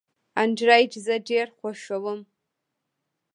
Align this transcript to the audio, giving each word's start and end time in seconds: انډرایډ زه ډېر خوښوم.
انډرایډ 0.41 0.91
زه 1.05 1.15
ډېر 1.29 1.47
خوښوم. 1.57 2.19